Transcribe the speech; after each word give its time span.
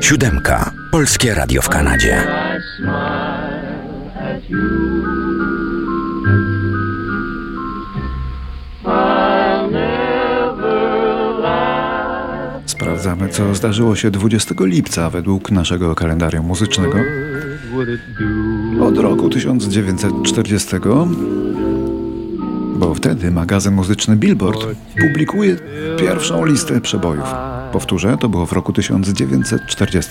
Siódemka. 0.00 0.72
Polskie 0.92 1.34
Radio 1.34 1.62
w 1.62 1.68
Kanadzie. 1.68 2.22
Sprawdzamy, 12.66 13.28
co 13.28 13.54
zdarzyło 13.54 13.96
się 13.96 14.10
20 14.10 14.54
lipca 14.60 15.10
według 15.10 15.50
naszego 15.50 15.94
kalendarium 15.94 16.46
muzycznego. 16.46 16.98
Od 18.80 18.98
roku 18.98 19.28
1940, 19.28 20.76
bo 22.76 22.94
wtedy 22.94 23.30
magazyn 23.30 23.74
muzyczny 23.74 24.16
Billboard 24.16 24.66
publikuje 25.00 25.56
pierwszą 25.98 26.44
listę 26.44 26.80
przebojów. 26.80 27.57
Powtórzę, 27.72 28.16
to 28.20 28.28
było 28.28 28.46
w 28.46 28.52
roku 28.52 28.72
1940. 28.72 30.10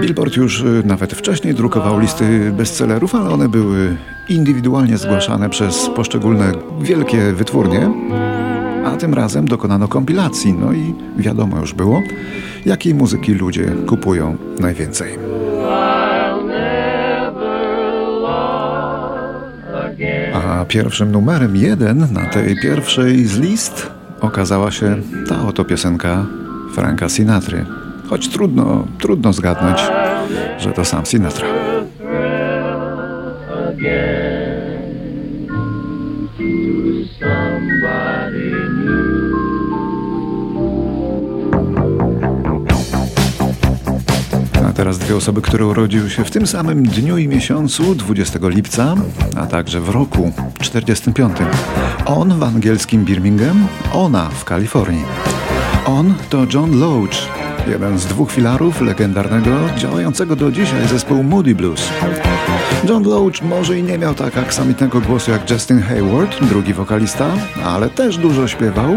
Billboard 0.00 0.36
już 0.36 0.60
y, 0.60 0.82
nawet 0.84 1.12
wcześniej 1.14 1.54
drukował 1.54 1.98
listy 1.98 2.52
bestsellerów, 2.52 3.14
ale 3.14 3.30
one 3.30 3.48
były 3.48 3.96
indywidualnie 4.28 4.96
zgłaszane 4.96 5.50
przez 5.50 5.90
poszczególne 5.96 6.52
wielkie 6.80 7.32
wytwórnie. 7.32 7.90
A 8.84 8.96
tym 8.96 9.14
razem 9.14 9.48
dokonano 9.48 9.88
kompilacji, 9.88 10.52
no 10.52 10.72
i 10.72 10.94
wiadomo 11.16 11.60
już 11.60 11.74
było, 11.74 12.02
jakiej 12.66 12.94
muzyki 12.94 13.34
ludzie 13.34 13.72
kupują 13.86 14.36
najwięcej. 14.58 15.18
A 20.34 20.64
pierwszym 20.64 21.12
numerem 21.12 21.56
jeden 21.56 22.12
na 22.12 22.26
tej 22.26 22.56
pierwszej 22.62 23.24
z 23.24 23.38
list 23.38 24.01
okazała 24.22 24.70
się 24.70 24.96
ta 25.28 25.46
oto 25.46 25.64
piosenka 25.64 26.26
Franka 26.74 27.08
Sinatry. 27.08 27.64
Choć 28.10 28.28
trudno, 28.28 28.86
trudno 28.98 29.32
zgadnąć, 29.32 29.78
że 30.58 30.72
to 30.72 30.84
sam 30.84 31.06
Sinatra. 31.06 31.46
A 44.68 44.72
teraz 44.72 44.98
dwie 44.98 45.16
osoby, 45.16 45.42
które 45.42 45.66
urodziły 45.66 46.10
się 46.10 46.24
w 46.24 46.30
tym 46.30 46.46
samym 46.46 46.82
dniu 46.82 47.18
i 47.18 47.28
miesiącu, 47.28 47.94
20 47.94 48.38
lipca, 48.42 48.94
a 49.36 49.46
także 49.46 49.80
w 49.80 49.88
roku 49.88 50.32
45. 50.60 51.36
On 52.06 52.38
w 52.38 52.42
angielskim 52.42 53.04
Birmingham, 53.04 53.66
ona 53.92 54.28
w 54.28 54.44
Kalifornii. 54.44 55.04
On 55.86 56.14
to 56.30 56.46
John 56.54 56.80
Loach, 56.80 57.28
jeden 57.68 57.98
z 57.98 58.06
dwóch 58.06 58.32
filarów 58.32 58.80
legendarnego, 58.80 59.50
działającego 59.76 60.36
do 60.36 60.52
dzisiaj 60.52 60.88
zespołu 60.88 61.22
Moody 61.22 61.54
Blues. 61.54 61.88
John 62.88 63.04
Loach 63.04 63.42
może 63.42 63.78
i 63.78 63.82
nie 63.82 63.98
miał 63.98 64.14
tak 64.14 64.38
aksamitnego 64.38 65.00
głosu 65.00 65.30
jak 65.30 65.50
Justin 65.50 65.82
Hayward, 65.82 66.44
drugi 66.44 66.74
wokalista, 66.74 67.26
ale 67.64 67.90
też 67.90 68.18
dużo 68.18 68.48
śpiewał, 68.48 68.90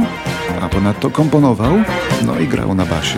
a 0.62 0.70
ponadto 0.70 1.10
komponował, 1.10 1.74
no 2.26 2.40
i 2.40 2.48
grał 2.48 2.76
na 2.76 2.86
basie. 2.86 3.18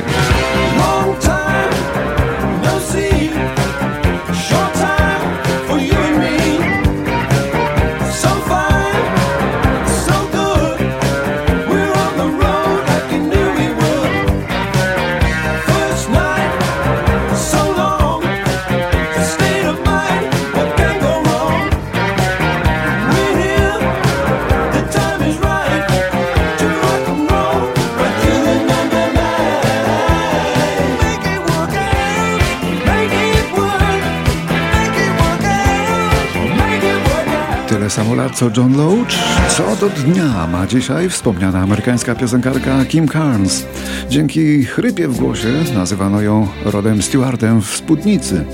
Tyle 37.88 37.96
samo 37.96 38.16
lat 38.16 38.36
co 38.36 38.50
John 38.58 38.78
Loach, 38.78 39.12
co 39.50 39.76
do 39.76 39.90
dnia 39.90 40.48
ma 40.48 40.68
dzisiaj 40.68 41.10
wspomniana 41.10 41.60
amerykańska 41.60 42.16
piosenkarka 42.16 42.86
Kim 42.86 43.08
Carnes. 43.08 43.66
Dzięki 44.10 44.66
chrypie 44.66 45.08
w 45.08 45.18
głosie 45.18 45.48
nazywano 45.74 46.22
ją 46.22 46.48
Rodem 46.66 47.02
Stewardem 47.02 47.62
w 47.62 47.76
spódnicy. 47.76 48.46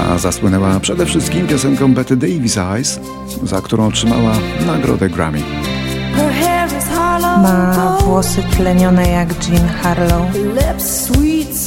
A 0.00 0.18
zasłynęła 0.18 0.80
przede 0.80 1.06
wszystkim 1.06 1.46
piosenką 1.46 1.94
Betty 1.94 2.16
Davis 2.16 2.58
Eyes, 2.58 3.00
za 3.42 3.60
którą 3.60 3.86
otrzymała 3.86 4.32
nagrodę 4.66 5.08
Grammy. 5.08 5.42
Ma 7.42 7.98
włosy 8.00 8.42
tlenione 8.56 9.08
jak 9.08 9.48
Jean 9.48 9.68
Harlow. 9.68 10.22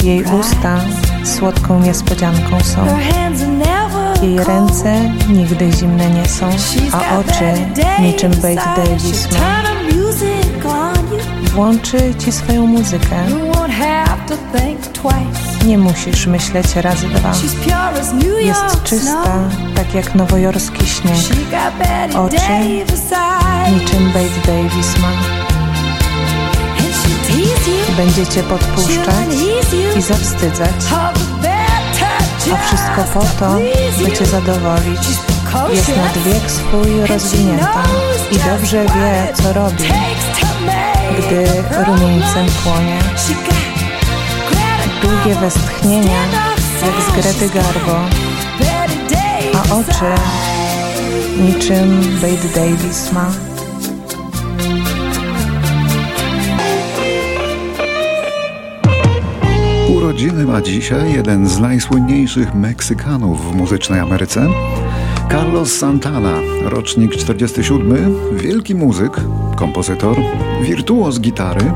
Jej 0.04 0.24
usta 0.40 0.80
słodką 1.24 1.80
niespodzianką 1.80 2.60
są. 2.60 2.86
Jej 4.22 4.38
ręce 4.44 5.00
nigdy 5.28 5.72
zimne 5.72 6.10
nie 6.10 6.28
są, 6.28 6.50
a 6.92 7.18
oczy 7.18 7.52
niczym 8.02 8.30
Bette 8.30 8.74
Davis 8.76 9.28
ma. 9.32 9.38
Włączy 11.54 12.14
ci 12.18 12.32
swoją 12.32 12.66
muzykę. 12.66 13.16
Nie 15.66 15.78
musisz 15.78 16.26
myśleć 16.26 16.76
razy 16.76 17.08
dwa. 17.08 17.32
Jest 18.40 18.82
czysta, 18.84 19.38
tak 19.74 19.94
jak 19.94 20.14
nowojorski 20.14 20.86
śnieg. 20.86 21.16
Oczy 22.16 22.36
niczym 23.72 24.12
Bette 24.12 24.52
Davis 24.52 24.98
ma. 24.98 25.08
Będziecie 27.96 28.42
podpuszczać 28.42 29.28
i 29.98 30.02
zawstydzać. 30.02 30.70
A 32.52 32.56
wszystko 32.56 33.04
po 33.14 33.20
to, 33.38 33.56
by 34.04 34.12
Cię 34.12 34.26
zadowolić. 34.26 35.00
Jest 35.70 35.96
nad 35.96 36.18
wiek 36.18 36.50
swój 36.50 37.06
rozwinięta 37.06 37.82
i 38.30 38.38
dobrze 38.38 38.84
wie, 38.84 39.32
co 39.34 39.52
robi, 39.52 39.84
gdy 41.18 41.44
rumieńcem 41.86 42.46
płonie. 42.64 42.98
Długie 45.02 45.40
westchnienia, 45.40 46.20
jak 46.82 47.02
z 47.02 47.22
Grety 47.22 47.54
Garbo, 47.54 48.00
a 49.54 49.74
oczy 49.74 50.20
niczym 51.40 52.18
Bette 52.20 52.48
Davis 52.60 53.12
ma. 53.12 53.30
Urodziny 59.96 60.44
ma 60.44 60.62
dzisiaj 60.62 61.12
jeden 61.12 61.48
z 61.48 61.60
najsłynniejszych 61.60 62.54
Meksykanów 62.54 63.52
w 63.52 63.54
muzycznej 63.54 64.00
Ameryce. 64.00 64.46
Carlos 65.30 65.72
Santana, 65.72 66.34
rocznik 66.64 67.16
47, 67.16 68.14
wielki 68.36 68.74
muzyk, 68.74 69.12
kompozytor, 69.56 70.16
wirtuoz 70.62 71.20
gitary, 71.20 71.72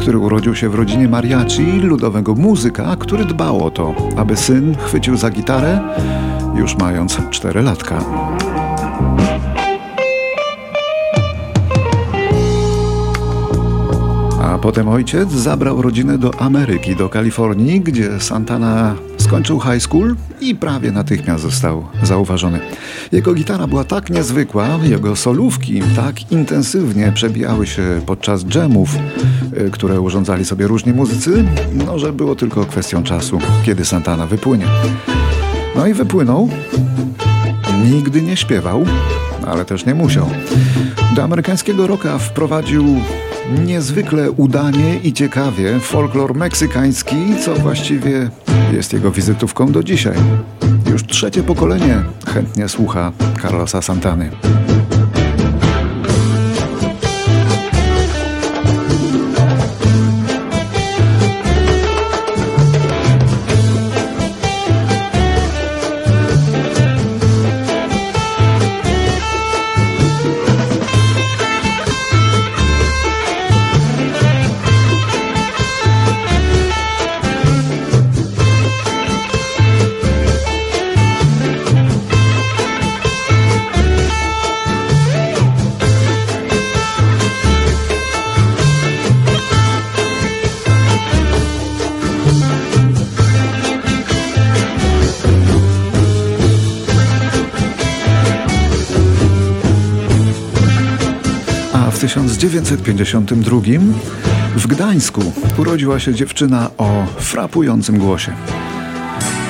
który 0.00 0.18
urodził 0.18 0.54
się 0.54 0.68
w 0.68 0.74
rodzinie 0.74 1.08
mariachi, 1.08 1.80
ludowego 1.80 2.34
muzyka, 2.34 2.96
który 2.98 3.24
dbał 3.24 3.64
o 3.64 3.70
to, 3.70 3.94
aby 4.16 4.36
syn 4.36 4.76
chwycił 4.76 5.16
za 5.16 5.30
gitarę 5.30 5.80
już 6.54 6.76
mając 6.76 7.18
4 7.30 7.62
latka. 7.62 8.04
Potem 14.64 14.88
ojciec 14.88 15.32
zabrał 15.32 15.82
rodzinę 15.82 16.18
do 16.18 16.40
Ameryki, 16.40 16.96
do 16.96 17.08
Kalifornii, 17.08 17.80
gdzie 17.80 18.20
Santana 18.20 18.94
skończył 19.18 19.60
high 19.60 19.82
school 19.82 20.16
i 20.40 20.54
prawie 20.54 20.92
natychmiast 20.92 21.42
został 21.42 21.86
zauważony. 22.02 22.60
Jego 23.12 23.34
gitara 23.34 23.66
była 23.66 23.84
tak 23.84 24.10
niezwykła, 24.10 24.66
jego 24.82 25.16
solówki 25.16 25.82
tak 25.96 26.32
intensywnie 26.32 27.12
przebijały 27.14 27.66
się 27.66 28.00
podczas 28.06 28.44
dżemów, 28.44 28.96
y, 29.66 29.70
które 29.70 30.00
urządzali 30.00 30.44
sobie 30.44 30.66
różni 30.66 30.92
muzycy, 30.92 31.44
no, 31.86 31.98
że 31.98 32.12
było 32.12 32.36
tylko 32.36 32.64
kwestią 32.64 33.02
czasu, 33.02 33.38
kiedy 33.64 33.84
Santana 33.84 34.26
wypłynie. 34.26 34.66
No 35.76 35.86
i 35.86 35.94
wypłynął. 35.94 36.48
Nigdy 37.90 38.22
nie 38.22 38.36
śpiewał, 38.36 38.84
ale 39.46 39.64
też 39.64 39.86
nie 39.86 39.94
musiał. 39.94 40.30
Do 41.16 41.24
amerykańskiego 41.24 41.86
rocka 41.86 42.18
wprowadził 42.18 42.84
niezwykle 43.66 44.30
udanie 44.30 44.98
i 45.04 45.12
ciekawie 45.12 45.80
folklor 45.80 46.34
meksykański, 46.34 47.16
co 47.44 47.54
właściwie 47.54 48.30
jest 48.72 48.92
jego 48.92 49.10
wizytówką 49.10 49.72
do 49.72 49.82
dzisiaj. 49.82 50.16
Już 50.90 51.06
trzecie 51.06 51.42
pokolenie 51.42 52.02
chętnie 52.34 52.68
słucha 52.68 53.12
Carlosa 53.42 53.82
Santany. 53.82 54.30
1952 102.04 103.60
w 104.56 104.66
Gdańsku 104.66 105.32
urodziła 105.58 106.00
się 106.00 106.14
dziewczyna 106.14 106.70
o 106.78 107.06
frapującym 107.16 107.98
głosie. 107.98 108.32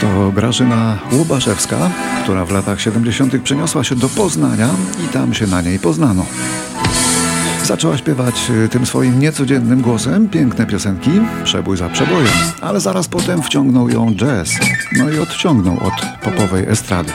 To 0.01 0.33
Grażyna 0.33 0.99
Łubaszewska, 1.13 1.91
która 2.23 2.45
w 2.45 2.51
latach 2.51 2.81
70. 2.81 3.43
przeniosła 3.43 3.85
się 3.85 3.97
do 3.97 4.09
Poznania 4.09 4.69
i 5.05 5.09
tam 5.09 5.35
się 5.35 5.47
na 5.47 5.63
niej 5.63 5.79
poznano. 5.79 6.27
Zaczęła 7.65 7.99
śpiewać 7.99 8.51
y, 8.51 8.69
tym 8.69 8.87
swoim 8.87 9.19
niecodziennym 9.19 9.81
głosem 9.81 10.29
piękne 10.29 10.67
piosenki, 10.67 11.11
przebój 11.45 11.77
za 11.77 11.89
przebojem, 11.89 12.33
ale 12.61 12.81
zaraz 12.81 13.09
potem 13.09 13.43
wciągnął 13.43 13.89
ją 13.89 14.15
jazz, 14.15 14.51
no 14.99 15.11
i 15.11 15.19
odciągnął 15.19 15.75
od 15.75 15.95
popowej 16.23 16.69
estrady. 16.69 17.13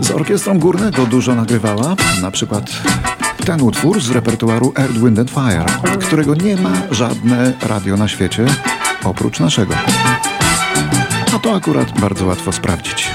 Z 0.00 0.10
orkiestrą 0.10 0.58
górnego 0.58 1.06
dużo 1.06 1.34
nagrywała, 1.34 1.96
na 2.22 2.30
przykład 2.30 2.70
ten 3.46 3.62
utwór 3.62 4.00
z 4.00 4.10
repertuaru 4.10 4.72
Earth, 4.76 4.98
Wind 4.98 5.18
and 5.18 5.30
Fire, 5.30 5.64
którego 6.06 6.34
nie 6.34 6.56
ma 6.56 6.72
żadne 6.90 7.52
radio 7.62 7.96
na 7.96 8.08
świecie 8.08 8.46
oprócz 9.04 9.40
naszego. 9.40 9.74
A 11.34 11.38
to 11.38 11.54
akurat 11.54 12.00
bardzo 12.00 12.26
łatwo 12.26 12.52
sprawdzić. 12.52 13.10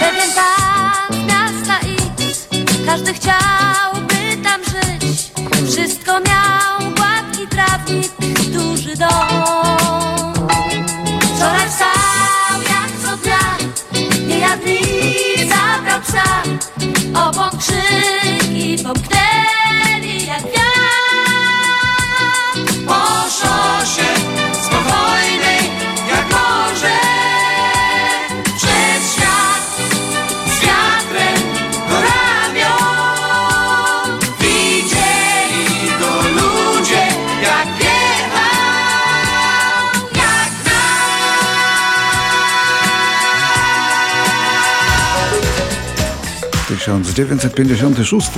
Pewien 0.00 0.30
pan 0.34 1.26
miasta 1.26 1.78
X, 2.18 2.48
każdy 2.86 3.14
chciałby 3.14 4.42
tam 4.44 4.60
żyć. 4.64 5.32
Wszystko 5.72 6.12
miał 6.12 6.92
gładki 6.94 7.46
trawnik, 7.48 8.12
duży 8.52 8.96
dom. 8.96 10.34
Wczoraj 11.36 11.68
wstał 11.68 12.60
jak 12.68 12.90
co 13.02 13.16
dnia, 13.16 13.68
nie 14.26 14.38
jadł 14.38 14.66
nic, 14.66 15.48
zabrał 15.48 16.00
psa. 16.00 16.42
Obok 17.28 17.52
krzyki 17.58 18.84
pomknęli 18.84 19.29
1956. 46.98 48.30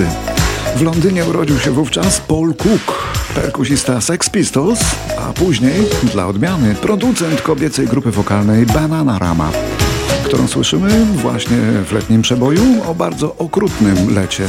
W 0.76 0.82
Londynie 0.82 1.25
urodził 1.25 1.58
się 1.58 1.70
wówczas 1.70 2.20
Paul 2.20 2.54
Cook, 2.54 3.12
perkusista 3.34 4.00
Sex 4.00 4.31
Pistols, 4.31 4.81
a 5.19 5.32
później, 5.32 5.87
dla 6.12 6.26
odmiany, 6.26 6.75
producent 6.75 7.43
kobiecej 7.43 7.87
grupy 7.87 8.10
wokalnej 8.10 8.66
Bananarama, 8.66 9.50
którą 10.25 10.49
słyszymy 10.49 11.04
właśnie 11.04 11.56
w 11.87 11.93
letnim 11.93 12.22
przeboju 12.22 12.82
o 12.87 12.94
bardzo 12.94 13.37
okrutnym 13.37 14.14
lecie. 14.14 14.44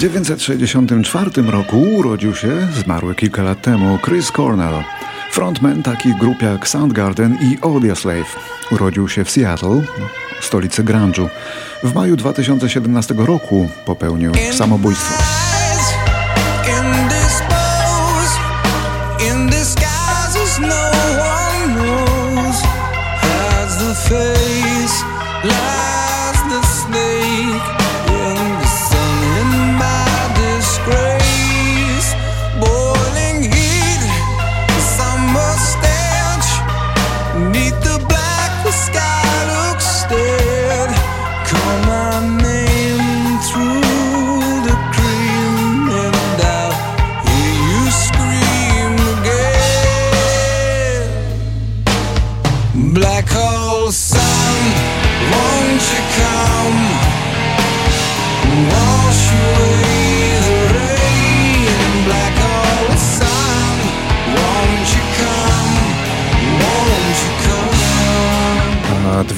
1964 0.00 1.30
roku 1.42 1.82
urodził 1.82 2.34
się, 2.34 2.68
zmarły 2.84 3.14
kilka 3.14 3.42
lat 3.42 3.62
temu, 3.62 3.98
Chris 4.04 4.32
Cornell, 4.32 4.84
frontman 5.32 5.82
takich 5.82 6.16
grup 6.18 6.42
jak 6.42 6.68
Soundgarden 6.68 7.38
i 7.42 7.58
Audioslave. 7.60 8.36
Urodził 8.70 9.08
się 9.08 9.24
w 9.24 9.30
Seattle, 9.30 9.82
stolicy 10.40 10.84
grunge'u. 10.84 11.28
W 11.82 11.94
maju 11.94 12.16
2017 12.16 13.14
roku 13.14 13.68
popełnił 13.84 14.32
samobójstwo. 14.52 15.39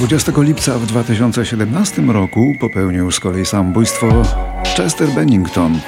20 0.02 0.32
lipca 0.36 0.78
w 0.78 0.86
2017 0.86 2.02
roku 2.02 2.54
popełnił 2.60 3.12
z 3.12 3.20
kolei 3.20 3.46
samobójstwo 3.46 4.22
Chester 4.76 5.08
Bennington, 5.08 5.80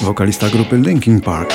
wokalista 0.00 0.48
grupy 0.48 0.76
Linkin 0.76 1.20
Park. 1.20 1.54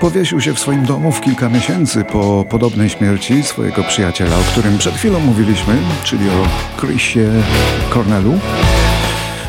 Powiesił 0.00 0.40
się 0.40 0.54
w 0.54 0.58
swoim 0.58 0.84
domu 0.84 1.12
w 1.12 1.20
kilka 1.20 1.48
miesięcy 1.48 2.04
po 2.04 2.44
podobnej 2.50 2.88
śmierci 2.88 3.42
swojego 3.42 3.82
przyjaciela, 3.82 4.36
o 4.36 4.52
którym 4.52 4.78
przed 4.78 4.94
chwilą 4.94 5.20
mówiliśmy, 5.20 5.74
czyli 6.04 6.28
o 6.28 6.46
Chrisie 6.80 7.30
Cornelu. 7.94 8.38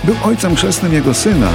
Był 0.04 0.16
ojcem 0.24 0.56
chrzestnym 0.56 0.94
jego 0.94 1.13
syna, 1.13 1.50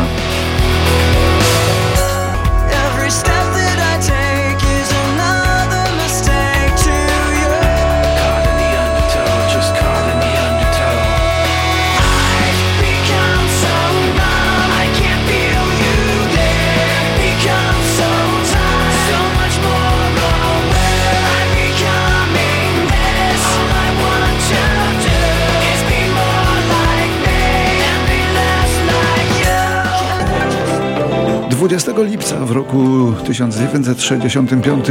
20 31.62 31.92
lipca 31.97 32.37
w 32.37 32.50
roku 32.50 33.12
1965 33.26 34.87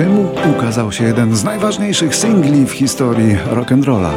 ukazał 0.57 0.91
się 0.91 1.03
jeden 1.03 1.35
z 1.35 1.43
najważniejszych 1.43 2.15
singli 2.15 2.65
w 2.65 2.71
historii 2.71 3.35
rock'n'rolla. 3.35 4.11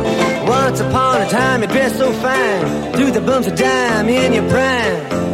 Once 0.67 0.85
upon 0.85 1.23
a 1.23 1.27
time 1.27 1.67
you 1.67 1.69
dressed 1.69 1.99
so 1.99 2.13
fine 2.13 3.13
the 3.13 3.21
bumps 3.21 3.49
of 3.49 3.55
dime 3.55 4.27
in 4.27 4.35
your 4.35 4.45
prime 4.45 5.25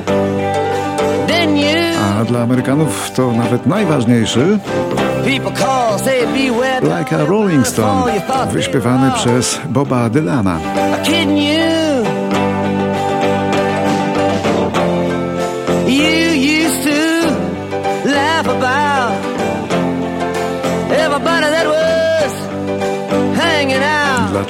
Then 1.26 1.56
you 1.56 1.66
A 2.20 2.24
dla 2.24 2.40
Amerykanów 2.42 3.10
to 3.10 3.32
nawet 3.32 3.66
najważniejszy 3.66 4.58
People 5.24 5.52
call, 5.52 5.98
say 5.98 6.26
beware 6.26 6.98
Like 6.98 7.16
a 7.16 7.24
Rolling 7.24 7.66
Stone, 7.66 8.12
wyśpiewany 8.52 9.12
przez 9.12 9.60
Boba 9.68 10.10
Dylana. 10.10 10.60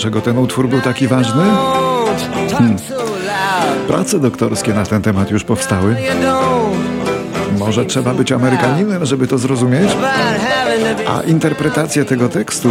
Dlaczego 0.00 0.21
ten 0.21 0.38
utwór 0.38 0.69
był 0.69 0.80
taki 0.80 1.09
ważny? 1.09 1.45
Loud. 1.45 2.83
Prace 3.88 4.21
doktorskie 4.21 4.75
na 4.75 4.87
ten 4.87 5.02
temat 5.02 5.30
już 5.30 5.45
powstały. 5.45 5.97
Może 7.59 7.85
trzeba 7.85 8.14
być 8.14 8.33
Amerykaninem, 8.33 9.07
żeby 9.07 9.26
to 9.26 9.38
zrozumieć? 9.38 9.90
A 11.09 11.23
interpretacje 11.23 12.04
tego 12.04 12.28
tekstu 12.28 12.71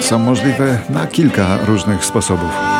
są 0.00 0.18
możliwe 0.18 0.78
na 0.90 1.06
kilka 1.06 1.58
różnych 1.66 2.04
sposobów. 2.04 2.77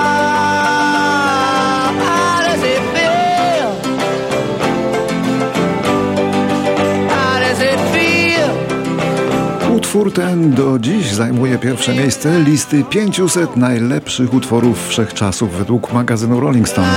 Utwór 9.99 10.13
ten 10.13 10.51
do 10.51 10.79
dziś 10.79 11.13
zajmuje 11.13 11.59
pierwsze 11.59 11.95
miejsce 11.95 12.41
listy 12.41 12.85
500 12.85 13.57
najlepszych 13.57 14.35
utworów 14.35 14.89
wszechczasów 14.89 15.53
według 15.53 15.93
magazynu 15.93 16.41
Rolling 16.41 16.69
Stone. 16.69 16.95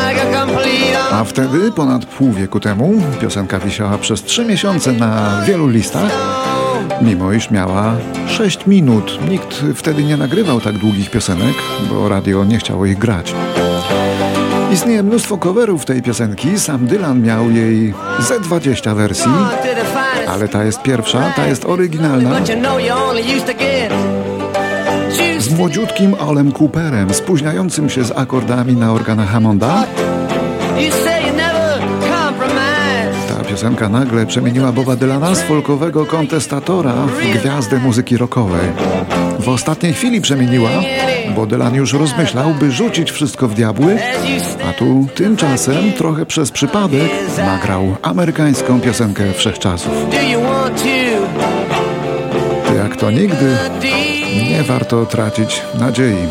A 1.12 1.24
wtedy, 1.24 1.72
ponad 1.72 2.06
pół 2.06 2.32
wieku 2.32 2.60
temu, 2.60 2.94
piosenka 3.22 3.60
wisiała 3.60 3.98
przez 3.98 4.24
trzy 4.24 4.46
miesiące 4.46 4.92
na 4.92 5.42
wielu 5.48 5.68
listach, 5.68 6.12
mimo 7.02 7.34
iż 7.34 7.52
miała 7.52 7.94
6 8.28 8.68
minut. 8.68 9.20
Nikt 9.30 9.64
wtedy 9.76 10.04
nie 10.04 10.18
nagrywał 10.18 10.62
tak 10.62 10.78
długich 10.78 11.12
piosenek, 11.12 11.56
bo 11.90 12.10
radio 12.10 12.46
nie 12.46 12.58
chciało 12.58 12.86
ich 12.86 12.98
grać. 12.98 13.36
Istnieje 14.74 15.04
mnóstwo 15.04 15.38
coverów 15.38 15.86
tej 15.86 16.02
piosenki, 16.02 16.60
sam 16.60 16.88
Dylan 16.88 17.22
miał 17.22 17.52
jej 17.52 17.94
ze 18.20 18.40
20 18.40 18.96
wersji. 18.96 19.32
Ale 20.28 20.48
ta 20.48 20.64
jest 20.64 20.82
pierwsza, 20.82 21.34
ta 21.36 21.48
jest 21.48 21.66
oryginalna. 21.66 22.40
Z 25.40 25.58
młodziutkim 25.58 26.14
Olem 26.14 26.52
Cooperem, 26.52 27.14
spóźniającym 27.14 27.90
się 27.90 28.04
z 28.04 28.12
akordami 28.12 28.76
na 28.76 28.92
organach 28.92 29.30
Hammonda. 29.30 29.84
Piosenka 33.62 33.90
nagle 33.90 34.26
przemieniła 34.26 34.72
Boba 34.72 34.96
Dylana 34.96 35.36
z 35.36 35.42
folkowego 35.42 36.06
kontestatora 36.06 36.94
w 36.94 37.38
gwiazdę 37.38 37.80
muzyki 37.80 38.18
rockowej. 38.18 38.62
W 39.40 39.50
ostatniej 39.50 39.94
chwili 39.94 40.22
przemieniła, 40.22 40.70
bo 41.36 41.46
Dylan 41.46 41.76
już 41.76 41.94
rozmyślał, 41.94 42.54
by 42.54 42.72
rzucić 42.72 43.12
wszystko 43.12 43.48
w 43.48 43.54
diabły, 43.54 43.98
a 44.70 44.74
tu 44.74 45.08
tymczasem, 45.16 45.94
trochę 45.94 46.26
przez 46.26 46.52
przypadek, 46.52 47.12
nagrał 47.38 47.96
amerykańską 48.02 48.82
piosenkę 48.82 49.34
wszechczasów. 49.34 49.94
Jak 52.78 52.96
to 52.96 53.12
nigdy, 53.12 53.58
nie 54.50 54.64
warto 54.64 55.06
tracić 55.06 55.62
nadziei. 55.80 56.28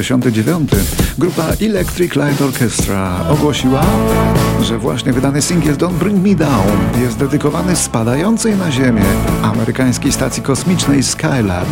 89 0.00 0.70
grupa 1.18 1.42
Electric 1.60 2.14
Light 2.14 2.42
Orchestra 2.42 3.28
ogłosiła, 3.28 3.82
że 4.62 4.78
właśnie 4.78 5.12
wydany 5.12 5.42
singiel 5.42 5.76
Don't 5.76 5.92
Bring 5.92 6.26
Me 6.26 6.34
Down 6.34 7.02
jest 7.02 7.18
dedykowany 7.18 7.76
spadającej 7.76 8.56
na 8.56 8.72
Ziemię 8.72 9.04
amerykańskiej 9.42 10.12
stacji 10.12 10.42
kosmicznej 10.42 11.02
Skylab. 11.02 11.68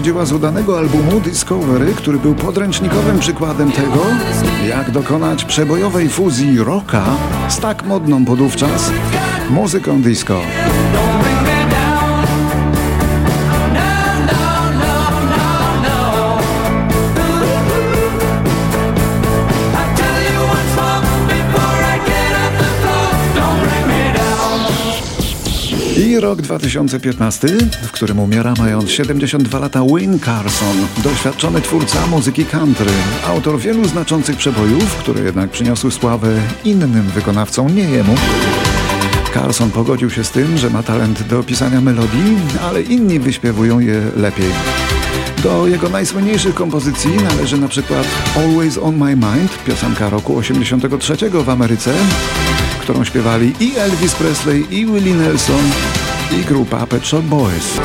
Pochodziła 0.00 0.24
z 0.26 0.32
udanego 0.32 0.78
albumu 0.78 1.20
Discovery, 1.20 1.94
który 1.94 2.18
był 2.18 2.34
podręcznikowym 2.34 3.18
przykładem 3.18 3.72
tego, 3.72 4.00
jak 4.68 4.90
dokonać 4.90 5.44
przebojowej 5.44 6.08
fuzji 6.08 6.58
rocka 6.58 7.04
z 7.48 7.58
tak 7.58 7.82
modną 7.82 8.24
podówczas 8.24 8.90
muzyką 9.50 10.02
disco. 10.02 10.40
I 26.00 26.20
rok 26.20 26.42
2015, 26.42 27.48
w 27.82 27.92
którym 27.92 28.18
umiera 28.18 28.54
mając 28.58 28.90
72 28.90 29.58
lata 29.58 29.84
Wayne 29.84 30.18
Carson, 30.18 30.76
doświadczony 31.04 31.60
twórca 31.60 32.06
muzyki 32.06 32.44
country, 32.44 32.90
autor 33.26 33.58
wielu 33.58 33.84
znaczących 33.84 34.36
przebojów, 34.36 34.96
które 34.96 35.20
jednak 35.20 35.50
przyniosły 35.50 35.90
sławę 35.90 36.40
innym 36.64 37.02
wykonawcom, 37.02 37.74
nie 37.76 37.82
jemu. 37.82 38.14
Carson 39.34 39.70
pogodził 39.70 40.10
się 40.10 40.24
z 40.24 40.30
tym, 40.30 40.58
że 40.58 40.70
ma 40.70 40.82
talent 40.82 41.22
do 41.22 41.42
pisania 41.42 41.80
melodii, 41.80 42.36
ale 42.62 42.82
inni 42.82 43.18
wyśpiewują 43.18 43.80
je 43.80 44.02
lepiej. 44.16 44.50
Do 45.42 45.66
jego 45.66 45.88
najsłynniejszych 45.88 46.54
kompozycji 46.54 47.10
należy 47.16 47.58
na 47.58 47.68
przykład 47.68 48.06
Always 48.36 48.78
on 48.78 48.96
My 48.96 49.16
Mind, 49.16 49.64
piosenka 49.66 50.10
roku 50.10 50.36
83 50.36 51.16
w 51.30 51.48
Ameryce, 51.48 51.94
którą 52.90 53.04
śpiewali 53.04 53.52
i 53.60 53.76
Elvis 53.76 54.14
Presley, 54.14 54.66
i 54.70 54.86
Willie 54.86 55.14
Nelson, 55.14 55.60
i 56.32 56.44
grupa 56.44 56.86
Pet 56.86 57.06
Shop 57.06 57.22
Boys. 57.22 57.80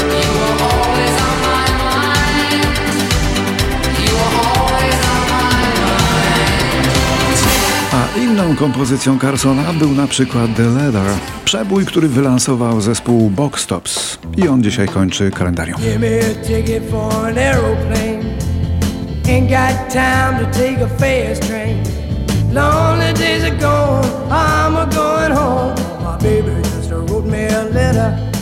A 7.94 8.18
inną 8.20 8.56
kompozycją 8.56 9.20
Carsona 9.20 9.74
był 9.74 9.92
na 9.92 10.08
przykład 10.08 10.56
The 10.58 10.64
Leather, 10.64 11.12
przebój, 11.46 11.86
który 11.86 12.08
wylansował 12.08 12.82
zespół 12.82 13.30
Box 13.30 13.68
Tops. 13.68 14.18
I 14.38 14.48
on 14.48 14.64
dzisiaj 14.64 14.88
kończy 14.88 15.32
kalendarium. 15.32 15.82
Ain't 19.28 19.50
got 19.50 19.90
time 19.90 20.40
to 20.40 20.60
take 20.60 20.82
a 20.84 20.88
fast 20.88 21.48
train. 21.48 21.84
Lonely 22.56 23.14
days 23.14 23.44
are 23.44 23.58
gone, 23.58 24.08
going 24.92 25.32
home. 25.32 25.76
My 26.04 26.18
baby 26.18 26.62
just 26.64 26.92
wrote 26.92 27.26
me 27.26 27.46
a 27.46 27.64
letter. 27.64 28.35